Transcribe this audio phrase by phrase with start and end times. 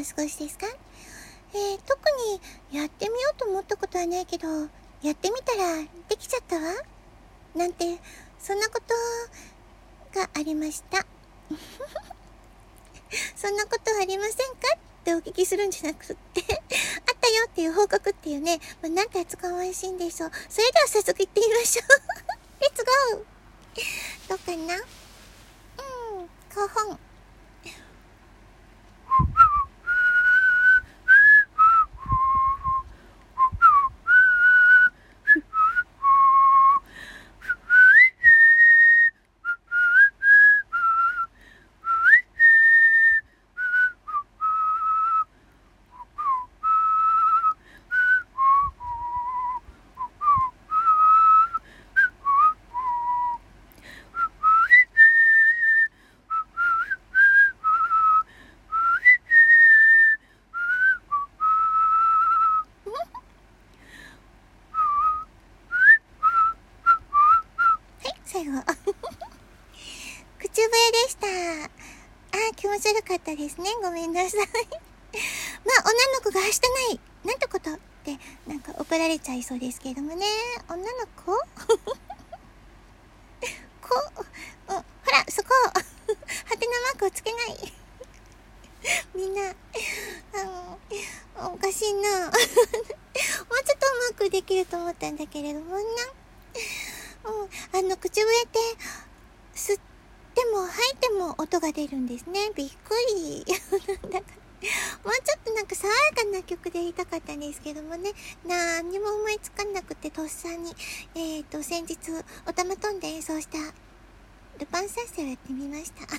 [0.00, 0.66] お過ごしですか？
[1.52, 1.98] えー、特
[2.72, 4.48] にやってみようと思ったことはないけど、
[5.02, 6.62] やってみたらできちゃったわ。
[7.54, 7.98] なんて、
[8.38, 11.04] そんなことがありました。
[13.36, 14.44] そんなことありませんか？
[14.74, 20.30] ってお聞きするんじゃなくってあったよっていう報告っていうね、まあ、なんて扱ういしいんでしょう。
[20.48, 21.88] それでは早速行ってみましょう。
[22.62, 24.76] レッツゴーどうかな？
[24.76, 26.28] うん、5
[26.88, 26.98] 本。
[72.54, 73.70] 気持ち悪かったですね。
[73.82, 74.40] ごめんなさい。
[75.64, 77.00] まあ、女の子がはしたない。
[77.24, 80.26] なんてことって、なんか怒られちゃいそうですけどもね。
[80.68, 80.84] 女の
[81.16, 81.32] 子？
[83.80, 83.94] こ、
[84.68, 84.72] う？
[84.72, 85.72] ん、ほら、そこは
[86.56, 87.72] てなマークをつけない。
[89.14, 89.54] みんな、あ
[90.44, 90.78] の、
[91.54, 92.26] おかしいな。
[92.26, 95.82] もうちょっとうまくできると思ったんだけれどもな。
[97.24, 97.48] うん、
[97.78, 98.58] あの、口笛って、
[99.54, 99.89] 吸って
[100.46, 102.50] も吐いても音が出るんですね。
[102.54, 103.44] びっくり。
[105.04, 108.12] もうちょっとなんか爽やかな曲で言いたかったんですけどもね、
[108.44, 110.74] 何にも思いつかなくてとっさに、
[111.14, 111.96] えっ、ー、と、先日、
[112.46, 113.58] おたま飛んで演奏した、
[114.58, 116.06] ルパン三世をやってみました。
[116.06, 116.12] ち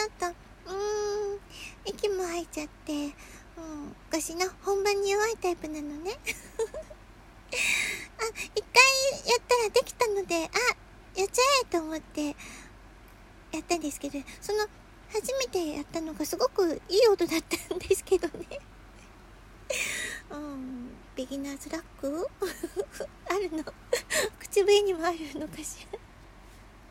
[0.00, 1.40] ょっと、うーん、
[1.84, 2.92] 息も吐いちゃって、
[3.56, 6.18] うん、私の本番に弱いタイプなのね。
[8.18, 8.24] あ、
[8.54, 8.82] 一回
[9.30, 10.48] やったらできたので、あ、
[11.16, 14.66] やっちゃえと思ってやったんですけど、その、
[15.12, 18.58] 初めてやったのがすごくいい音だったんですけどね。
[20.30, 22.28] うん、ビギナーズラック？
[23.30, 23.62] あるの。
[24.40, 25.98] 口笛にもあるのかしら。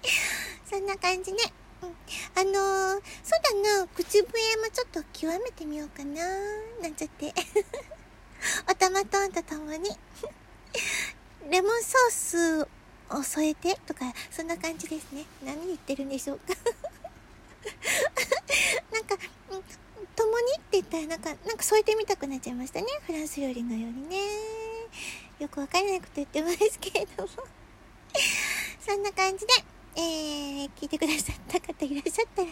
[0.70, 1.40] そんな感じね。
[1.82, 1.90] うん、
[2.36, 6.26] あのー、そうだな、口笛もちょっと極めてみようかな。
[6.82, 7.34] なんちゃって。
[8.72, 9.90] おたまトンとともに。
[11.50, 12.83] レモンソース
[13.18, 15.26] を添えてとか、そんな感じですね。
[15.44, 16.54] 何言ってるんでしょうか
[18.92, 19.18] なんか、
[20.16, 22.88] 共にって言ったらなんか、なんか添えてみたくなっちゃいましたね。
[23.06, 24.18] フランス料理のようにね。
[25.40, 27.30] よくわからないこと言ってますけれども
[28.80, 29.54] そんな感じで、
[29.96, 32.50] えー、聞いてくださった方いらっしゃったら